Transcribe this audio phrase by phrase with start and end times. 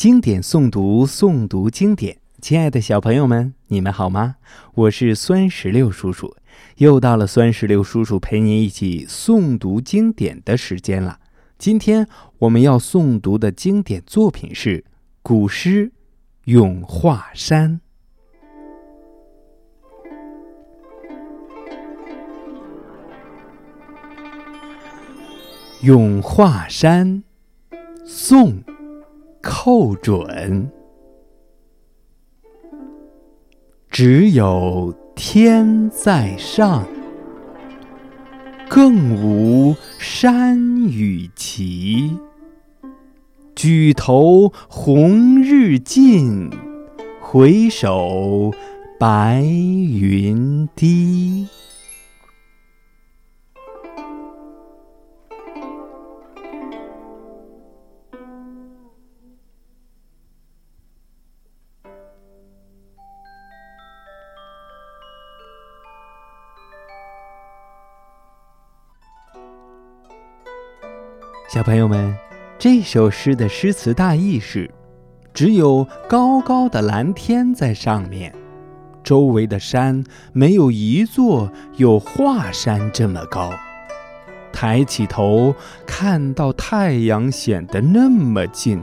[0.00, 2.16] 经典诵读，诵读经典。
[2.40, 4.36] 亲爱的小朋友们，你们好吗？
[4.72, 6.34] 我是酸石榴叔叔，
[6.76, 11.20] 又到了酸石榴叔叔陪您一起诵读经典的时间了。
[11.58, 12.08] 今天
[12.38, 14.82] 我们要诵读的经典作品是
[15.20, 15.88] 古诗
[16.44, 17.78] 《咏华山》。
[25.86, 27.22] 《咏华山》，
[28.06, 28.52] 宋·
[29.42, 30.70] 寇准。
[33.90, 36.86] 只有天在上，
[38.68, 42.16] 更无山与齐。
[43.54, 46.48] 举头红日近，
[47.20, 48.52] 回首
[48.98, 51.09] 白云低。
[71.52, 72.16] 小朋友们，
[72.60, 74.70] 这首诗的诗词大意是：
[75.34, 78.32] 只有高高的蓝天在上面，
[79.02, 83.50] 周围的山没有一座有华山这么高。
[84.52, 85.52] 抬起头
[85.84, 88.80] 看到太阳显得那么近，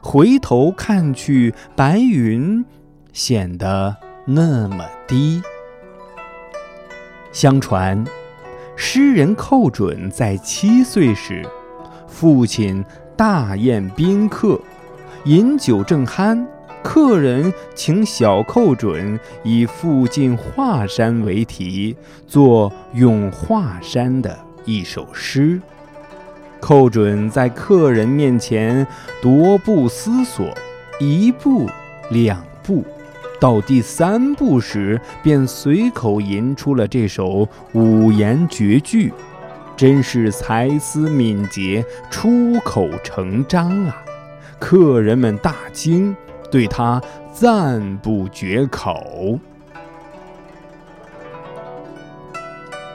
[0.00, 2.64] 回头看去白云
[3.12, 3.94] 显得
[4.24, 5.42] 那么低。
[7.30, 8.02] 相传，
[8.74, 11.46] 诗人寇准在七岁时。
[12.18, 12.82] 父亲
[13.14, 14.58] 大宴宾客，
[15.26, 16.42] 饮酒正酣，
[16.82, 21.94] 客人请小寇准以附近华山为题，
[22.26, 25.60] 作《咏华山》的一首诗。
[26.58, 28.86] 寇准在客人面前
[29.22, 30.48] 踱步思索，
[30.98, 31.68] 一步
[32.08, 32.82] 两步，
[33.38, 39.12] 到第三步时，便随口吟出了这首五言绝句。
[39.76, 44.02] 真是才思敏捷，出口成章啊！
[44.58, 46.16] 客人们大惊，
[46.50, 46.98] 对他
[47.30, 49.38] 赞不绝口。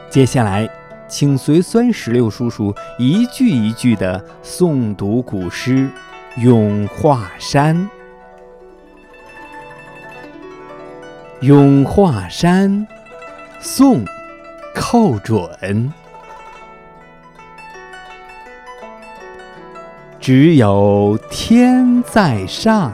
[0.09, 0.67] 接下来，
[1.07, 5.87] 请随酸石榴叔叔一句一句的诵读古诗
[6.41, 7.77] 《咏华山》。
[11.45, 12.71] 《咏华山》，
[13.59, 14.03] 宋·
[14.73, 15.93] 寇准。
[20.21, 22.93] 只有天在上，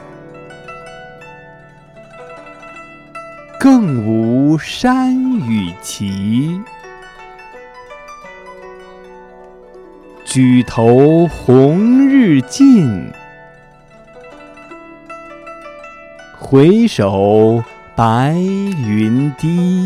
[3.60, 6.58] 更无山与齐。
[10.24, 13.12] 举头红日近，
[16.40, 17.62] 回首
[17.94, 19.86] 白云低。